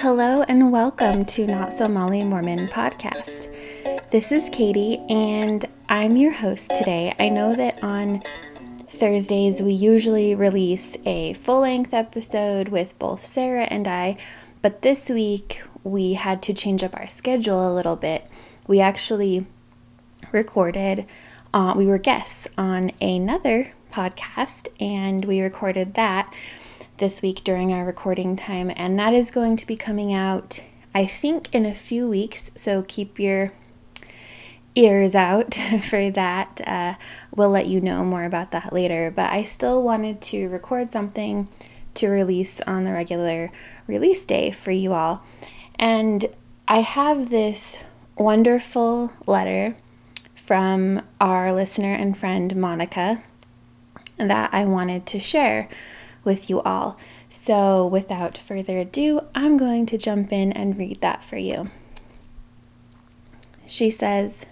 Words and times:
Hello 0.00 0.42
and 0.42 0.70
welcome 0.70 1.24
to 1.24 1.44
Not 1.44 1.72
So 1.72 1.88
Molly 1.88 2.22
Mormon 2.22 2.68
podcast. 2.68 3.52
This 4.12 4.30
is 4.30 4.48
Katie 4.50 4.98
and 5.10 5.64
I'm 5.88 6.16
your 6.16 6.30
host 6.30 6.70
today. 6.76 7.16
I 7.18 7.28
know 7.28 7.56
that 7.56 7.82
on 7.82 8.22
Thursdays 8.92 9.60
we 9.60 9.72
usually 9.72 10.36
release 10.36 10.96
a 11.04 11.32
full 11.32 11.62
length 11.62 11.92
episode 11.92 12.68
with 12.68 12.96
both 13.00 13.26
Sarah 13.26 13.64
and 13.64 13.88
I, 13.88 14.16
but 14.62 14.82
this 14.82 15.10
week 15.10 15.64
we 15.82 16.14
had 16.14 16.42
to 16.42 16.54
change 16.54 16.84
up 16.84 16.96
our 16.96 17.08
schedule 17.08 17.68
a 17.68 17.74
little 17.74 17.96
bit. 17.96 18.24
We 18.68 18.78
actually 18.78 19.46
recorded, 20.30 21.06
uh, 21.52 21.74
we 21.76 21.86
were 21.86 21.98
guests 21.98 22.46
on 22.56 22.92
another 23.00 23.72
podcast 23.92 24.68
and 24.78 25.24
we 25.24 25.40
recorded 25.40 25.94
that 25.94 26.32
this 26.98 27.22
week 27.22 27.42
during 27.44 27.72
our 27.72 27.84
recording 27.84 28.36
time, 28.36 28.72
and 28.76 28.98
that 28.98 29.14
is 29.14 29.30
going 29.30 29.56
to 29.56 29.66
be 29.66 29.76
coming 29.76 30.12
out, 30.12 30.62
I 30.94 31.06
think, 31.06 31.48
in 31.54 31.64
a 31.64 31.74
few 31.74 32.08
weeks. 32.08 32.50
So 32.54 32.82
keep 32.82 33.18
your 33.18 33.52
ears 34.74 35.14
out 35.14 35.54
for 35.82 36.10
that. 36.10 36.60
Uh, 36.66 36.94
we'll 37.34 37.50
let 37.50 37.66
you 37.66 37.80
know 37.80 38.04
more 38.04 38.24
about 38.24 38.50
that 38.52 38.72
later, 38.72 39.12
but 39.14 39.32
I 39.32 39.42
still 39.42 39.82
wanted 39.82 40.20
to 40.22 40.48
record 40.48 40.92
something 40.92 41.48
to 41.94 42.08
release 42.08 42.60
on 42.62 42.84
the 42.84 42.92
regular 42.92 43.50
release 43.86 44.24
day 44.24 44.50
for 44.50 44.70
you 44.70 44.92
all. 44.92 45.24
And 45.78 46.26
I 46.66 46.80
have 46.80 47.30
this 47.30 47.78
wonderful 48.16 49.12
letter 49.26 49.76
from 50.34 51.02
our 51.20 51.52
listener 51.52 51.94
and 51.94 52.16
friend 52.16 52.54
Monica 52.56 53.22
that 54.16 54.50
I 54.52 54.64
wanted 54.64 55.06
to 55.06 55.20
share 55.20 55.68
with 56.28 56.48
you 56.48 56.60
all. 56.60 56.96
So, 57.28 57.84
without 57.86 58.38
further 58.38 58.78
ado, 58.78 59.22
I'm 59.34 59.56
going 59.56 59.86
to 59.86 59.98
jump 59.98 60.32
in 60.32 60.52
and 60.52 60.78
read 60.78 61.00
that 61.00 61.24
for 61.24 61.38
you. 61.38 61.70
She 63.66 63.90
says, 63.90 64.46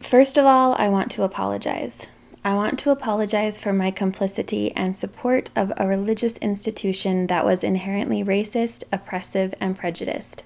First 0.00 0.38
of 0.38 0.46
all, 0.46 0.74
I 0.78 0.88
want 0.88 1.10
to 1.12 1.24
apologize. 1.24 2.06
I 2.42 2.54
want 2.54 2.78
to 2.78 2.90
apologize 2.90 3.58
for 3.58 3.72
my 3.72 3.90
complicity 3.90 4.72
and 4.74 4.96
support 4.96 5.50
of 5.54 5.72
a 5.76 5.86
religious 5.86 6.38
institution 6.38 7.26
that 7.26 7.44
was 7.44 7.62
inherently 7.62 8.24
racist, 8.24 8.84
oppressive, 8.90 9.54
and 9.60 9.76
prejudiced. 9.76 10.44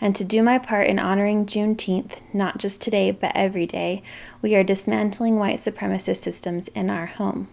And 0.00 0.16
to 0.16 0.24
do 0.24 0.42
my 0.42 0.58
part 0.58 0.86
in 0.86 0.98
honoring 0.98 1.46
Juneteenth, 1.46 2.20
not 2.32 2.58
just 2.58 2.80
today, 2.80 3.10
but 3.10 3.32
every 3.34 3.66
day, 3.66 4.02
we 4.40 4.54
are 4.54 4.64
dismantling 4.64 5.36
white 5.36 5.58
supremacist 5.58 6.22
systems 6.22 6.68
in 6.68 6.90
our 6.90 7.06
home. 7.06 7.48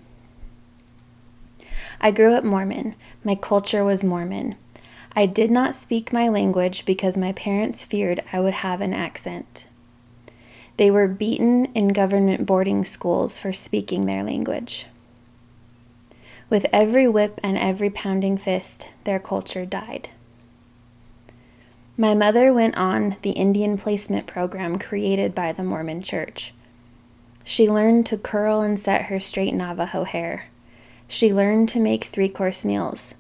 I 2.01 2.11
grew 2.11 2.33
up 2.33 2.43
Mormon. 2.43 2.95
My 3.23 3.35
culture 3.35 3.83
was 3.83 4.03
Mormon. 4.03 4.55
I 5.15 5.25
did 5.25 5.51
not 5.51 5.75
speak 5.75 6.13
my 6.13 6.29
language 6.29 6.85
because 6.85 7.17
my 7.17 7.33
parents 7.33 7.83
feared 7.83 8.23
I 8.31 8.39
would 8.39 8.55
have 8.55 8.79
an 8.79 8.93
accent. 8.93 9.65
They 10.77 10.89
were 10.89 11.09
beaten 11.09 11.65
in 11.75 11.89
government 11.89 12.45
boarding 12.45 12.85
schools 12.85 13.37
for 13.37 13.51
speaking 13.51 14.05
their 14.05 14.23
language. 14.23 14.85
With 16.49 16.65
every 16.71 17.07
whip 17.07 17.39
and 17.43 17.57
every 17.57 17.89
pounding 17.89 18.37
fist, 18.37 18.87
their 19.03 19.19
culture 19.19 19.65
died. 19.65 20.09
My 21.97 22.13
mother 22.13 22.53
went 22.53 22.77
on 22.77 23.17
the 23.23 23.31
Indian 23.31 23.77
placement 23.77 24.25
program 24.25 24.79
created 24.79 25.35
by 25.35 25.51
the 25.51 25.65
Mormon 25.65 26.01
Church. 26.01 26.53
She 27.43 27.69
learned 27.69 28.05
to 28.05 28.17
curl 28.17 28.61
and 28.61 28.79
set 28.79 29.07
her 29.07 29.19
straight 29.19 29.53
Navajo 29.53 30.05
hair. 30.05 30.45
She 31.11 31.33
learned 31.33 31.67
to 31.69 31.79
make 31.79 32.03
three 32.03 32.29
course 32.29 32.63
meals. 32.63 33.15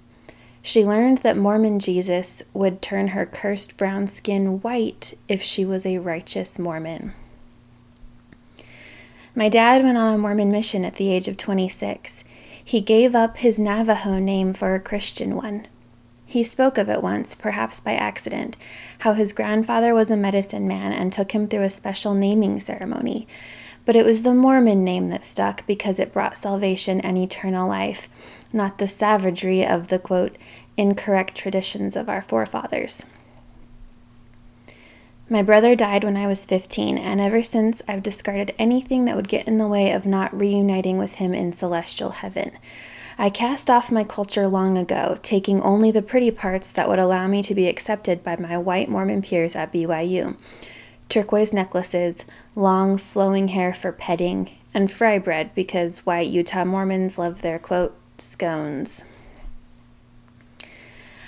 She 0.61 0.85
learned 0.85 1.19
that 1.19 1.35
Mormon 1.35 1.79
Jesus 1.79 2.43
would 2.53 2.83
turn 2.83 3.09
her 3.09 3.25
cursed 3.25 3.77
brown 3.77 4.05
skin 4.05 4.61
white 4.61 5.15
if 5.27 5.41
she 5.41 5.65
was 5.65 5.87
a 5.87 5.97
righteous 5.97 6.59
Mormon. 6.59 7.13
My 9.33 9.49
dad 9.49 9.83
went 9.83 9.97
on 9.97 10.13
a 10.13 10.17
Mormon 10.19 10.51
mission 10.51 10.85
at 10.85 10.97
the 10.97 11.11
age 11.11 11.27
of 11.27 11.35
26. 11.35 12.23
He 12.63 12.79
gave 12.79 13.15
up 13.15 13.37
his 13.37 13.59
Navajo 13.59 14.19
name 14.19 14.53
for 14.53 14.75
a 14.75 14.79
Christian 14.79 15.35
one. 15.35 15.65
He 16.27 16.43
spoke 16.43 16.77
of 16.77 16.89
it 16.89 17.01
once, 17.01 17.33
perhaps 17.33 17.79
by 17.79 17.93
accident, 17.95 18.55
how 18.99 19.13
his 19.13 19.33
grandfather 19.33 19.95
was 19.95 20.11
a 20.11 20.15
medicine 20.15 20.67
man 20.67 20.93
and 20.93 21.11
took 21.11 21.31
him 21.31 21.47
through 21.47 21.63
a 21.63 21.71
special 21.71 22.13
naming 22.13 22.59
ceremony 22.59 23.27
but 23.89 23.95
it 23.95 24.05
was 24.05 24.21
the 24.21 24.35
Mormon 24.35 24.83
name 24.83 25.09
that 25.09 25.25
stuck 25.25 25.65
because 25.65 25.99
it 25.99 26.13
brought 26.13 26.37
salvation 26.37 27.01
and 27.01 27.17
eternal 27.17 27.67
life, 27.67 28.07
not 28.53 28.77
the 28.77 28.87
savagery 28.87 29.65
of 29.65 29.87
the 29.87 29.97
quote, 29.97 30.37
incorrect 30.77 31.33
traditions 31.33 31.95
of 31.95 32.07
our 32.07 32.21
forefathers. 32.21 33.03
My 35.27 35.41
brother 35.41 35.75
died 35.75 36.03
when 36.03 36.17
I 36.17 36.27
was 36.27 36.45
15, 36.45 36.99
and 36.99 37.19
ever 37.19 37.41
since 37.41 37.81
I've 37.87 38.03
discarded 38.03 38.53
anything 38.59 39.05
that 39.05 39.15
would 39.15 39.27
get 39.27 39.47
in 39.47 39.57
the 39.57 39.67
way 39.67 39.91
of 39.91 40.05
not 40.05 40.39
reuniting 40.39 40.99
with 40.99 41.15
him 41.15 41.33
in 41.33 41.51
celestial 41.51 42.11
heaven. 42.11 42.51
I 43.17 43.31
cast 43.31 43.71
off 43.71 43.91
my 43.91 44.03
culture 44.03 44.47
long 44.47 44.77
ago, 44.77 45.17
taking 45.23 45.63
only 45.63 45.89
the 45.89 46.03
pretty 46.03 46.29
parts 46.29 46.71
that 46.73 46.87
would 46.87 46.99
allow 46.99 47.25
me 47.25 47.41
to 47.41 47.55
be 47.55 47.67
accepted 47.67 48.21
by 48.21 48.35
my 48.35 48.55
white 48.55 48.87
Mormon 48.87 49.23
peers 49.23 49.55
at 49.55 49.73
BYU 49.73 50.37
turquoise 51.09 51.51
necklaces, 51.51 52.23
long 52.55 52.97
flowing 52.97 53.49
hair 53.49 53.73
for 53.73 53.91
petting, 53.91 54.49
and 54.73 54.91
fry 54.91 55.17
bread 55.17 55.53
because 55.55 56.05
white 56.05 56.29
Utah 56.29 56.63
Mormons 56.63 57.17
love 57.17 57.41
their 57.41 57.59
quote, 57.59 57.95
scones. 58.17 59.03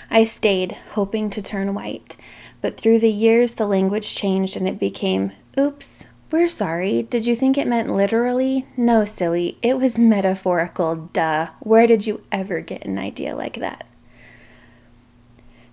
I 0.10 0.24
stayed, 0.24 0.74
hoping 0.92 1.30
to 1.32 1.42
turn 1.42 1.74
white, 1.74 2.18
but 2.62 2.78
through 2.78 3.00
the 3.00 3.10
years 3.10 3.56
the 3.56 3.66
language 3.66 4.16
changed 4.16 4.56
and 4.56 4.68
it 4.68 4.80
became, 4.80 5.32
oops, 5.58 6.06
we're 6.32 6.48
sorry. 6.48 7.04
Did 7.04 7.26
you 7.26 7.36
think 7.36 7.58
it 7.58 7.68
meant 7.68 7.94
literally? 7.94 8.66
No, 8.78 9.04
silly. 9.04 9.58
It 9.62 9.78
was 9.78 9.98
metaphorical, 9.98 10.96
duh. 10.96 11.50
Where 11.60 11.88
did 11.88 12.08
you 12.08 12.24
ever 12.32 12.62
get 12.62 12.86
an 12.86 12.98
idea 12.98 13.36
like 13.36 13.56
that? 13.56 13.86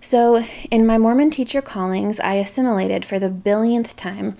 So, 0.01 0.45
in 0.71 0.85
my 0.85 0.97
Mormon 0.97 1.29
teacher 1.29 1.61
callings, 1.61 2.21
I 2.21 2.35
assimilated 2.35 3.03
for 3.03 3.19
the 3.19 3.29
billionth 3.29 3.97
time, 3.97 4.37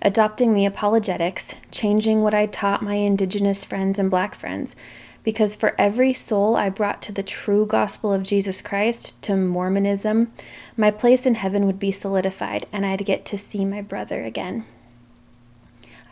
adopting 0.00 0.54
the 0.54 0.64
apologetics, 0.64 1.56
changing 1.72 2.22
what 2.22 2.32
I 2.32 2.46
taught 2.46 2.82
my 2.82 2.94
indigenous 2.94 3.64
friends 3.64 3.98
and 3.98 4.08
black 4.08 4.36
friends, 4.36 4.76
because 5.24 5.56
for 5.56 5.74
every 5.78 6.12
soul 6.12 6.54
I 6.54 6.70
brought 6.70 7.02
to 7.02 7.12
the 7.12 7.24
true 7.24 7.66
gospel 7.66 8.12
of 8.12 8.22
Jesus 8.22 8.62
Christ, 8.62 9.20
to 9.22 9.36
Mormonism, 9.36 10.32
my 10.76 10.92
place 10.92 11.26
in 11.26 11.34
heaven 11.34 11.66
would 11.66 11.80
be 11.80 11.92
solidified 11.92 12.66
and 12.72 12.86
I'd 12.86 13.04
get 13.04 13.24
to 13.26 13.36
see 13.36 13.64
my 13.64 13.82
brother 13.82 14.22
again. 14.22 14.64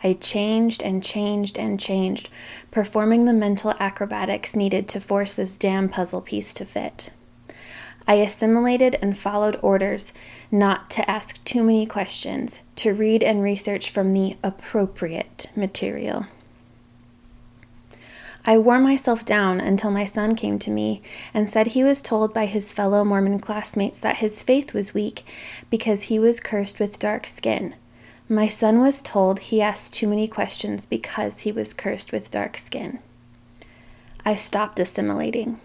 I 0.03 0.13
changed 0.13 0.83
and 0.83 1.01
changed 1.01 1.57
and 1.57 1.79
changed, 1.79 2.29
performing 2.69 3.25
the 3.25 3.33
mental 3.33 3.73
acrobatics 3.79 4.57
needed 4.57 4.89
to 4.89 5.01
force 5.01 5.35
this 5.35 5.57
damn 5.57 5.87
puzzle 5.87 6.21
piece 6.21 6.53
to 6.55 6.65
fit. 6.65 7.11
I 8.07 8.15
assimilated 8.15 8.97
and 9.01 9.17
followed 9.17 9.59
orders 9.61 10.13
not 10.51 10.89
to 10.91 11.09
ask 11.09 11.43
too 11.43 11.63
many 11.63 11.85
questions, 11.85 12.59
to 12.77 12.93
read 12.93 13.23
and 13.23 13.43
research 13.43 13.89
from 13.89 14.13
the 14.13 14.37
appropriate 14.43 15.47
material. 15.55 16.25
I 18.45 18.57
wore 18.57 18.79
myself 18.79 19.25
down 19.25 19.59
until 19.59 19.91
my 19.91 20.05
son 20.05 20.35
came 20.35 20.57
to 20.59 20.71
me 20.71 21.01
and 21.33 21.49
said 21.49 21.67
he 21.67 21.83
was 21.83 22.01
told 22.01 22.33
by 22.33 22.45
his 22.45 22.73
fellow 22.73 23.03
Mormon 23.03 23.39
classmates 23.39 23.99
that 23.99 24.17
his 24.17 24.41
faith 24.41 24.73
was 24.73 24.93
weak 24.93 25.23
because 25.69 26.03
he 26.03 26.17
was 26.17 26.39
cursed 26.39 26.79
with 26.79 26.99
dark 26.99 27.27
skin. 27.27 27.75
My 28.27 28.47
son 28.47 28.79
was 28.79 29.01
told 29.01 29.39
he 29.39 29.61
asked 29.61 29.93
too 29.93 30.07
many 30.07 30.27
questions 30.27 30.85
because 30.85 31.41
he 31.41 31.51
was 31.51 31.73
cursed 31.73 32.11
with 32.11 32.31
dark 32.31 32.57
skin. 32.57 32.99
I 34.25 34.35
stopped 34.35 34.79
assimilating. 34.79 35.59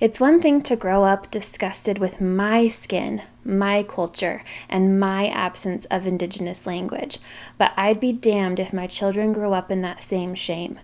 It's 0.00 0.20
one 0.20 0.40
thing 0.40 0.62
to 0.62 0.76
grow 0.76 1.02
up 1.02 1.28
disgusted 1.28 1.98
with 1.98 2.20
my 2.20 2.68
skin, 2.68 3.22
my 3.44 3.82
culture, 3.82 4.44
and 4.68 5.00
my 5.00 5.26
absence 5.26 5.86
of 5.86 6.06
indigenous 6.06 6.68
language, 6.68 7.18
but 7.56 7.72
I'd 7.76 7.98
be 7.98 8.12
damned 8.12 8.60
if 8.60 8.72
my 8.72 8.86
children 8.86 9.32
grew 9.32 9.52
up 9.52 9.72
in 9.72 9.82
that 9.82 10.04
same 10.04 10.36
shame. 10.36 10.78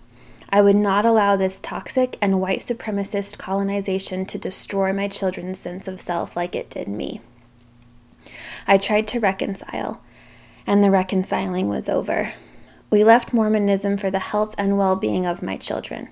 I 0.51 0.63
would 0.63 0.75
not 0.75 1.07
allow 1.07 1.37
this 1.37 1.61
toxic 1.61 2.19
and 2.21 2.41
white 2.41 2.59
supremacist 2.59 3.39
colonization 3.39 4.27
to 4.27 4.39
destroy 4.39 4.93
my 4.93 5.07
children's 5.07 5.61
sense 5.61 5.87
of 5.87 6.01
self 6.01 6.37
like 6.37 6.57
it 6.57 6.69
did 6.69 6.89
me. 6.89 7.21
I 8.67 8.79
tried 8.79 9.07
to 9.09 9.21
reconcile, 9.21 10.01
and 10.67 10.83
the 10.83 10.91
reconciling 10.91 11.69
was 11.69 11.89
over. 11.89 12.33
We 12.91 13.05
left 13.05 13.33
Mormonism 13.33 13.97
for 13.97 14.11
the 14.11 14.19
health 14.19 14.57
and 14.59 14.77
well 14.77 14.97
being 14.97 15.25
of 15.25 15.43
my 15.43 15.57
children. 15.57 16.09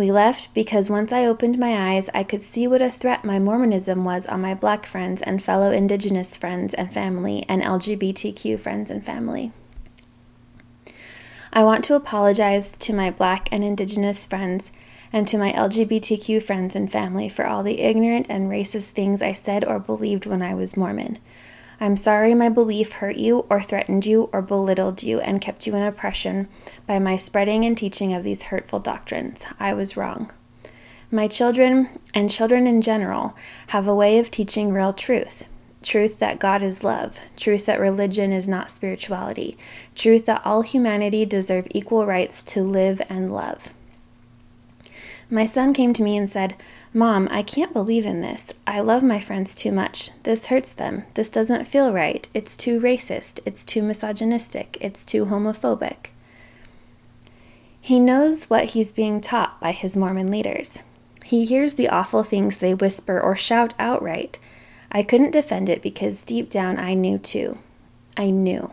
We 0.00 0.10
left 0.10 0.54
because 0.54 0.88
once 0.88 1.12
I 1.12 1.26
opened 1.26 1.58
my 1.58 1.92
eyes, 1.92 2.08
I 2.14 2.22
could 2.24 2.40
see 2.40 2.66
what 2.66 2.80
a 2.80 2.88
threat 2.88 3.22
my 3.22 3.38
Mormonism 3.38 4.02
was 4.02 4.26
on 4.26 4.40
my 4.40 4.54
black 4.54 4.86
friends 4.86 5.20
and 5.20 5.42
fellow 5.42 5.72
indigenous 5.72 6.38
friends 6.38 6.72
and 6.72 6.90
family 6.90 7.44
and 7.50 7.62
LGBTQ 7.62 8.58
friends 8.58 8.90
and 8.90 9.04
family. 9.04 9.52
I 11.52 11.64
want 11.64 11.84
to 11.84 11.96
apologize 11.96 12.78
to 12.78 12.94
my 12.94 13.10
black 13.10 13.50
and 13.52 13.62
indigenous 13.62 14.26
friends 14.26 14.72
and 15.12 15.28
to 15.28 15.36
my 15.36 15.52
LGBTQ 15.52 16.42
friends 16.42 16.74
and 16.74 16.90
family 16.90 17.28
for 17.28 17.46
all 17.46 17.62
the 17.62 17.82
ignorant 17.82 18.24
and 18.30 18.50
racist 18.50 18.92
things 18.92 19.20
I 19.20 19.34
said 19.34 19.66
or 19.66 19.78
believed 19.78 20.24
when 20.24 20.40
I 20.40 20.54
was 20.54 20.78
Mormon. 20.78 21.18
I'm 21.82 21.96
sorry 21.96 22.34
my 22.34 22.50
belief 22.50 22.92
hurt 22.92 23.16
you 23.16 23.46
or 23.48 23.62
threatened 23.62 24.04
you 24.04 24.28
or 24.34 24.42
belittled 24.42 25.02
you 25.02 25.18
and 25.18 25.40
kept 25.40 25.66
you 25.66 25.74
in 25.74 25.82
oppression 25.82 26.46
by 26.86 26.98
my 26.98 27.16
spreading 27.16 27.64
and 27.64 27.74
teaching 27.74 28.12
of 28.12 28.22
these 28.22 28.44
hurtful 28.44 28.80
doctrines. 28.80 29.42
I 29.58 29.72
was 29.72 29.96
wrong. 29.96 30.30
My 31.10 31.26
children, 31.26 31.88
and 32.12 32.30
children 32.30 32.66
in 32.66 32.82
general, 32.82 33.34
have 33.68 33.88
a 33.88 33.94
way 33.94 34.18
of 34.18 34.30
teaching 34.30 34.72
real 34.72 34.92
truth 34.92 35.44
truth 35.82 36.18
that 36.18 36.38
God 36.38 36.62
is 36.62 36.84
love, 36.84 37.18
truth 37.38 37.64
that 37.64 37.80
religion 37.80 38.34
is 38.34 38.46
not 38.46 38.68
spirituality, 38.68 39.56
truth 39.94 40.26
that 40.26 40.42
all 40.44 40.60
humanity 40.60 41.24
deserve 41.24 41.66
equal 41.70 42.04
rights 42.04 42.42
to 42.42 42.60
live 42.60 43.00
and 43.08 43.32
love. 43.32 43.72
My 45.32 45.46
son 45.46 45.72
came 45.72 45.92
to 45.94 46.02
me 46.02 46.16
and 46.16 46.28
said, 46.28 46.56
Mom, 46.92 47.28
I 47.30 47.42
can't 47.42 47.72
believe 47.72 48.04
in 48.04 48.20
this. 48.20 48.52
I 48.66 48.80
love 48.80 49.04
my 49.04 49.20
friends 49.20 49.54
too 49.54 49.70
much. 49.70 50.10
This 50.24 50.46
hurts 50.46 50.72
them. 50.72 51.04
This 51.14 51.30
doesn't 51.30 51.68
feel 51.68 51.92
right. 51.92 52.26
It's 52.34 52.56
too 52.56 52.80
racist. 52.80 53.38
It's 53.46 53.64
too 53.64 53.80
misogynistic. 53.80 54.76
It's 54.80 55.04
too 55.04 55.26
homophobic. 55.26 56.06
He 57.80 58.00
knows 58.00 58.50
what 58.50 58.66
he's 58.66 58.90
being 58.90 59.20
taught 59.20 59.60
by 59.60 59.70
his 59.70 59.96
Mormon 59.96 60.32
leaders. 60.32 60.80
He 61.24 61.44
hears 61.44 61.74
the 61.74 61.88
awful 61.88 62.24
things 62.24 62.58
they 62.58 62.74
whisper 62.74 63.20
or 63.20 63.36
shout 63.36 63.72
outright. 63.78 64.40
I 64.90 65.04
couldn't 65.04 65.30
defend 65.30 65.68
it 65.68 65.80
because 65.80 66.24
deep 66.24 66.50
down 66.50 66.76
I 66.76 66.94
knew 66.94 67.18
too. 67.18 67.58
I 68.16 68.30
knew. 68.30 68.72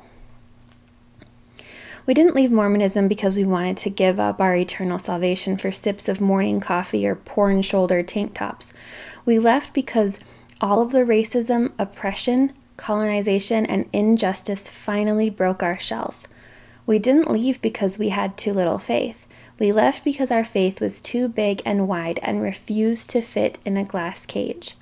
We 2.07 2.13
didn't 2.13 2.35
leave 2.35 2.51
Mormonism 2.51 3.09
because 3.09 3.35
we 3.35 3.43
wanted 3.43 3.75
to 3.77 3.89
give 3.89 4.17
up 4.17 4.39
our 4.39 4.55
eternal 4.55 4.97
salvation 4.97 5.57
for 5.57 5.73
sips 5.73 6.07
of 6.07 6.21
morning 6.21 6.61
coffee 6.61 7.05
or 7.05 7.15
porn 7.15 7.61
shouldered 7.61 8.07
tank 8.07 8.33
tops. 8.33 8.73
We 9.25 9.39
left 9.39 9.73
because 9.73 10.21
all 10.61 10.81
of 10.81 10.93
the 10.93 10.99
racism, 10.99 11.73
oppression, 11.77 12.53
colonization, 12.77 13.65
and 13.65 13.89
injustice 13.91 14.69
finally 14.69 15.29
broke 15.29 15.61
our 15.61 15.77
shelf. 15.77 16.25
We 16.85 16.97
didn't 16.97 17.29
leave 17.29 17.61
because 17.61 17.97
we 17.97 18.09
had 18.09 18.37
too 18.37 18.53
little 18.53 18.79
faith. 18.79 19.27
We 19.59 19.73
left 19.73 20.05
because 20.05 20.31
our 20.31 20.45
faith 20.45 20.79
was 20.79 21.01
too 21.01 21.27
big 21.27 21.61
and 21.65 21.89
wide 21.89 22.19
and 22.23 22.41
refused 22.41 23.09
to 23.09 23.21
fit 23.21 23.57
in 23.65 23.75
a 23.75 23.83
glass 23.83 24.25
cage. 24.25 24.77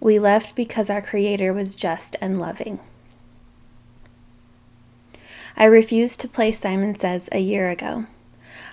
We 0.00 0.18
left 0.18 0.56
because 0.56 0.90
our 0.90 1.02
Creator 1.02 1.52
was 1.52 1.76
just 1.76 2.16
and 2.20 2.40
loving. 2.40 2.80
I 5.56 5.64
refused 5.64 6.20
to 6.20 6.28
play 6.28 6.52
Simon 6.52 6.98
Says 6.98 7.28
a 7.32 7.38
year 7.38 7.68
ago. 7.70 8.06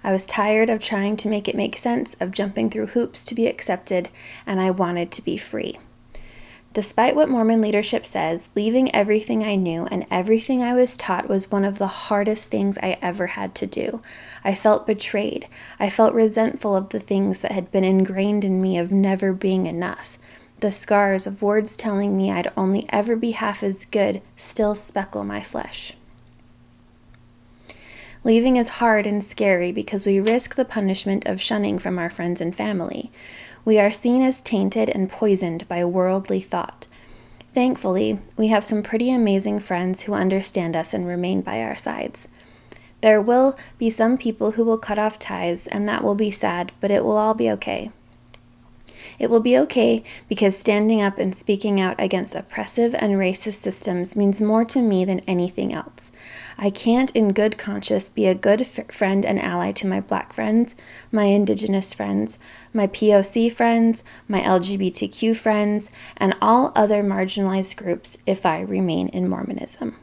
I 0.04 0.12
was 0.12 0.26
tired 0.26 0.70
of 0.70 0.82
trying 0.82 1.18
to 1.18 1.30
make 1.30 1.48
it 1.48 1.56
make 1.56 1.78
sense, 1.78 2.16
of 2.20 2.32
jumping 2.32 2.70
through 2.70 2.88
hoops 2.88 3.26
to 3.26 3.36
be 3.36 3.48
accepted, 3.48 4.10
and 4.46 4.62
I 4.62 4.72
wanted 4.72 5.12
to 5.12 5.22
be 5.22 5.38
free. 5.38 5.78
Despite 6.72 7.16
what 7.16 7.30
Mormon 7.30 7.62
leadership 7.62 8.06
says, 8.06 8.50
leaving 8.56 8.94
everything 8.94 9.44
I 9.44 9.56
knew 9.56 9.88
and 9.88 10.06
everything 10.12 10.62
I 10.62 10.76
was 10.76 10.96
taught 10.96 11.28
was 11.28 11.52
one 11.52 11.66
of 11.66 11.80
the 11.80 11.88
hardest 11.88 12.50
things 12.50 12.78
I 12.78 12.98
ever 13.02 13.28
had 13.28 13.56
to 13.56 13.66
do. 13.66 14.02
I 14.44 14.54
felt 14.54 14.86
betrayed. 14.86 15.48
I 15.80 15.90
felt 15.90 16.14
resentful 16.14 16.76
of 16.76 16.90
the 16.90 17.00
things 17.00 17.40
that 17.40 17.54
had 17.54 17.72
been 17.72 17.84
ingrained 17.84 18.46
in 18.46 18.62
me 18.62 18.78
of 18.78 18.92
never 18.92 19.34
being 19.34 19.66
enough. 19.66 20.20
The 20.60 20.72
scars 20.72 21.26
of 21.26 21.42
words 21.42 21.76
telling 21.76 22.16
me 22.16 22.32
I'd 22.32 22.52
only 22.56 22.86
ever 22.90 23.16
be 23.16 23.32
half 23.32 23.64
as 23.64 23.86
good 23.86 24.22
still 24.38 24.76
speckle 24.76 25.24
my 25.24 25.42
flesh. 25.42 25.94
Leaving 28.24 28.58
is 28.58 28.70
hard 28.70 29.08
and 29.08 29.24
scary 29.24 29.72
because 29.72 30.06
we 30.06 30.20
risk 30.20 30.56
the 30.56 30.66
punishment 30.66 31.26
of 31.26 31.42
shunning 31.42 31.80
from 31.80 31.98
our 31.98 32.10
friends 32.10 32.42
and 32.42 32.56
family. 32.56 33.12
We 33.64 33.80
are 33.80 33.92
seen 33.92 34.22
as 34.22 34.42
tainted 34.42 34.90
and 34.90 35.10
poisoned 35.10 35.68
by 35.68 35.86
worldly 35.86 36.42
thought. 36.42 36.88
Thankfully, 37.54 38.20
we 38.36 38.48
have 38.48 38.66
some 38.66 38.84
pretty 38.84 39.12
amazing 39.12 39.60
friends 39.60 40.02
who 40.02 40.14
understand 40.14 40.76
us 40.76 40.94
and 40.94 41.08
remain 41.08 41.42
by 41.42 41.62
our 41.62 41.78
sides. 41.78 42.28
There 43.02 43.22
will 43.22 43.58
be 43.78 43.90
some 43.90 44.18
people 44.18 44.52
who 44.52 44.66
will 44.66 44.78
cut 44.78 45.00
off 45.00 45.18
ties, 45.18 45.68
and 45.68 45.88
that 45.88 46.04
will 46.04 46.16
be 46.16 46.32
sad, 46.32 46.74
but 46.82 46.92
it 46.92 47.06
will 47.06 47.18
all 47.18 47.34
be 47.34 47.50
okay. 47.52 47.92
It 49.20 49.30
will 49.30 49.42
be 49.42 49.58
okay 49.60 50.04
because 50.30 50.58
standing 50.58 51.02
up 51.02 51.18
and 51.18 51.36
speaking 51.36 51.80
out 51.80 51.96
against 52.00 52.36
oppressive 52.36 52.96
and 52.96 53.14
racist 53.14 53.56
systems 53.56 54.16
means 54.16 54.42
more 54.42 54.64
to 54.66 54.82
me 54.82 55.04
than 55.04 55.20
anything 55.22 55.74
else. 55.74 56.10
I 56.58 56.70
can't, 56.70 57.16
in 57.16 57.32
good 57.32 57.58
conscience, 57.58 58.10
be 58.10 58.28
a 58.28 58.36
good 58.36 58.62
f- 58.62 58.92
friend 58.92 59.26
and 59.26 59.40
ally 59.40 59.72
to 59.74 59.88
my 59.88 60.02
black 60.02 60.34
friends, 60.34 60.76
my 61.12 61.24
indigenous 61.24 61.94
friends, 61.94 62.38
my 62.74 62.88
POC 62.88 63.52
friends, 63.52 64.04
my 64.28 64.42
LGBTQ 64.42 65.36
friends, 65.38 65.90
and 66.18 66.36
all 66.42 66.74
other 66.76 67.02
marginalized 67.04 67.78
groups 67.78 68.18
if 68.26 68.46
I 68.46 68.60
remain 68.62 69.08
in 69.10 69.30
Mormonism. 69.30 69.96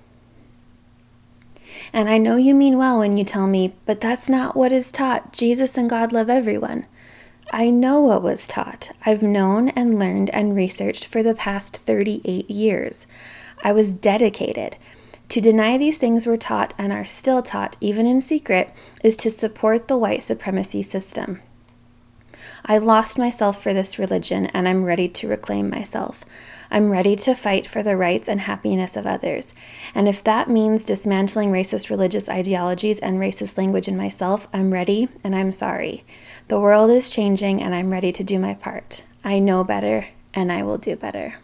And 1.92 2.08
I 2.08 2.18
know 2.18 2.36
you 2.36 2.54
mean 2.54 2.78
well 2.78 2.98
when 2.98 3.16
you 3.16 3.24
tell 3.24 3.46
me, 3.46 3.74
but 3.84 4.00
that's 4.00 4.28
not 4.28 4.56
what 4.56 4.72
is 4.72 4.90
taught. 4.90 5.32
Jesus 5.32 5.76
and 5.76 5.90
God 5.90 6.12
love 6.12 6.30
everyone. 6.30 6.86
I 7.52 7.70
know 7.70 8.00
what 8.00 8.22
was 8.22 8.46
taught. 8.46 8.90
I've 9.04 9.22
known 9.22 9.68
and 9.70 9.98
learned 9.98 10.30
and 10.30 10.56
researched 10.56 11.06
for 11.06 11.22
the 11.22 11.34
past 11.34 11.76
38 11.76 12.50
years. 12.50 13.06
I 13.62 13.72
was 13.72 13.94
dedicated. 13.94 14.76
To 15.28 15.40
deny 15.40 15.78
these 15.78 15.98
things 15.98 16.26
were 16.26 16.36
taught 16.36 16.74
and 16.76 16.92
are 16.92 17.04
still 17.04 17.42
taught, 17.42 17.76
even 17.80 18.06
in 18.06 18.20
secret, 18.20 18.70
is 19.02 19.16
to 19.18 19.30
support 19.30 19.88
the 19.88 19.98
white 19.98 20.22
supremacy 20.22 20.82
system. 20.82 21.40
I 22.64 22.78
lost 22.78 23.18
myself 23.18 23.62
for 23.62 23.72
this 23.72 23.98
religion 23.98 24.46
and 24.46 24.68
I'm 24.68 24.84
ready 24.84 25.08
to 25.08 25.28
reclaim 25.28 25.70
myself. 25.70 26.24
I'm 26.70 26.90
ready 26.90 27.16
to 27.16 27.34
fight 27.34 27.66
for 27.66 27.82
the 27.82 27.96
rights 27.96 28.28
and 28.28 28.40
happiness 28.40 28.96
of 28.96 29.06
others. 29.06 29.54
And 29.94 30.08
if 30.08 30.22
that 30.24 30.50
means 30.50 30.84
dismantling 30.84 31.50
racist 31.50 31.90
religious 31.90 32.28
ideologies 32.28 32.98
and 32.98 33.18
racist 33.18 33.56
language 33.56 33.88
in 33.88 33.96
myself, 33.96 34.48
I'm 34.52 34.72
ready 34.72 35.08
and 35.22 35.34
I'm 35.34 35.52
sorry. 35.52 36.04
The 36.48 36.60
world 36.60 36.90
is 36.90 37.10
changing 37.10 37.62
and 37.62 37.74
I'm 37.74 37.90
ready 37.90 38.12
to 38.12 38.24
do 38.24 38.38
my 38.38 38.54
part. 38.54 39.02
I 39.24 39.38
know 39.38 39.64
better 39.64 40.08
and 40.34 40.52
I 40.52 40.62
will 40.62 40.78
do 40.78 40.96
better. 40.96 41.36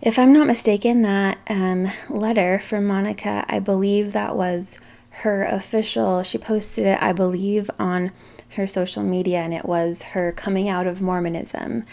If 0.00 0.16
I'm 0.16 0.32
not 0.32 0.46
mistaken, 0.46 1.02
that 1.02 1.38
um, 1.50 1.88
letter 2.08 2.60
from 2.60 2.86
Monica, 2.86 3.44
I 3.48 3.58
believe 3.58 4.12
that 4.12 4.36
was 4.36 4.80
her 5.10 5.44
official, 5.44 6.22
she 6.22 6.38
posted 6.38 6.86
it, 6.86 7.02
I 7.02 7.12
believe, 7.12 7.68
on 7.80 8.12
her 8.50 8.66
social 8.66 9.02
media, 9.02 9.38
and 9.38 9.52
it 9.52 9.64
was 9.64 10.02
her 10.14 10.32
coming 10.32 10.68
out 10.68 10.86
of 10.86 11.00
Mormonism 11.00 11.84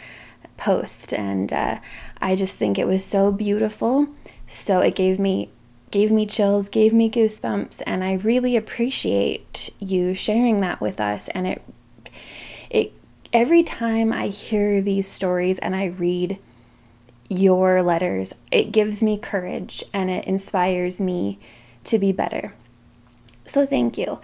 post. 0.58 1.14
And 1.14 1.52
uh, 1.52 1.80
I 2.22 2.36
just 2.36 2.58
think 2.58 2.78
it 2.78 2.88
was 2.88 3.04
so 3.04 3.32
beautiful. 3.32 4.08
So 4.48 4.82
it 4.82 4.96
gave 4.96 5.20
me 5.20 5.50
gave 5.92 6.12
me 6.12 6.26
chills, 6.26 6.68
gave 6.68 6.92
me 6.92 7.10
goosebumps, 7.10 7.82
and 7.86 8.04
I 8.04 8.14
really 8.14 8.58
appreciate 8.58 9.70
you 9.80 10.14
sharing 10.14 10.60
that 10.62 10.82
with 10.82 11.00
us. 11.00 11.30
And 11.30 11.48
it 11.48 11.62
it 12.70 12.94
every 13.34 13.64
time 13.64 14.12
I 14.12 14.28
hear 14.28 14.82
these 14.82 15.08
stories 15.08 15.60
and 15.60 15.76
I 15.76 15.86
read 15.86 16.40
your 17.30 17.82
letters. 17.82 18.34
It 18.52 18.72
gives 18.72 19.02
me 19.02 19.18
courage 19.18 19.84
and 19.94 20.10
it 20.10 20.26
inspires 20.26 21.00
me 21.00 21.40
to 21.86 22.00
be 22.00 22.12
better. 22.12 22.54
So, 23.46 23.66
thank 23.66 23.98
you. 23.98 24.20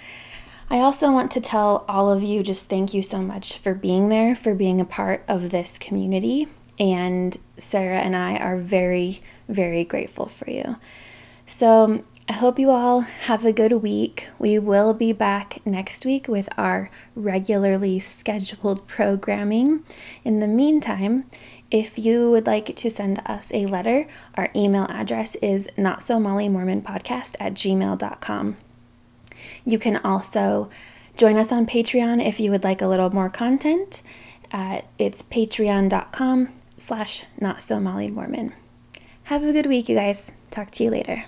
I 0.71 0.79
also 0.79 1.11
want 1.11 1.31
to 1.31 1.41
tell 1.41 1.83
all 1.89 2.09
of 2.09 2.23
you 2.23 2.43
just 2.43 2.69
thank 2.69 2.93
you 2.93 3.03
so 3.03 3.21
much 3.21 3.57
for 3.57 3.73
being 3.73 4.07
there, 4.07 4.33
for 4.33 4.55
being 4.55 4.79
a 4.79 4.85
part 4.85 5.25
of 5.27 5.49
this 5.49 5.77
community. 5.77 6.47
And 6.79 7.37
Sarah 7.57 7.99
and 7.99 8.15
I 8.15 8.37
are 8.37 8.55
very, 8.55 9.21
very 9.49 9.83
grateful 9.83 10.27
for 10.27 10.49
you. 10.49 10.77
So, 11.45 12.05
I 12.29 12.33
hope 12.33 12.57
you 12.57 12.69
all 12.69 13.01
have 13.01 13.43
a 13.43 13.51
good 13.51 13.73
week. 13.73 14.29
We 14.39 14.57
will 14.59 14.93
be 14.93 15.11
back 15.11 15.59
next 15.65 16.05
week 16.05 16.29
with 16.29 16.47
our 16.57 16.89
regularly 17.15 17.99
scheduled 17.99 18.87
programming. 18.87 19.83
In 20.23 20.39
the 20.39 20.47
meantime, 20.47 21.25
if 21.69 21.99
you 21.99 22.31
would 22.31 22.47
like 22.47 22.77
to 22.77 22.89
send 22.89 23.21
us 23.25 23.51
a 23.53 23.65
letter, 23.65 24.07
our 24.35 24.49
email 24.55 24.85
address 24.89 25.35
is 25.41 25.67
not 25.75 26.01
so 26.01 26.17
molly 26.17 26.47
mormon 26.47 26.81
podcast 26.81 27.35
at 27.41 27.55
gmail.com. 27.55 28.55
You 29.65 29.79
can 29.79 29.97
also 29.97 30.69
join 31.17 31.37
us 31.37 31.51
on 31.51 31.65
Patreon 31.65 32.25
if 32.25 32.39
you 32.39 32.51
would 32.51 32.63
like 32.63 32.81
a 32.81 32.87
little 32.87 33.09
more 33.09 33.29
content. 33.29 34.01
Uh, 34.51 34.81
it's 34.97 35.21
patreon.com 35.21 36.49
slash 36.77 37.25
not 37.39 37.61
so 37.63 37.79
molly 37.79 38.09
mormon. 38.09 38.53
Have 39.23 39.43
a 39.43 39.53
good 39.53 39.67
week, 39.67 39.87
you 39.87 39.95
guys. 39.95 40.31
Talk 40.49 40.71
to 40.71 40.83
you 40.83 40.89
later. 40.89 41.25